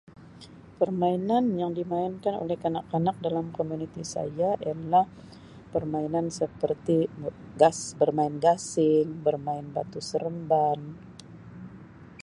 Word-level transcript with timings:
Permainan 0.81 1.45
yang 1.61 1.71
dimainkan 1.79 2.33
oleh 2.43 2.57
kanak-kanak 2.63 3.15
dalam 3.25 3.47
komuniti 3.57 4.01
saya 4.13 4.49
ialah 4.65 5.05
permainan 5.73 6.25
seperti 6.39 6.97
gas 7.59 7.79
bermain 7.99 8.35
Gasing 8.45 9.07
bermain 9.25 9.65
Batu 9.75 9.99
Seremban. 10.09 10.79